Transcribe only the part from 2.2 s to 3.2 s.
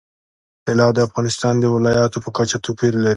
په کچه توپیر لري.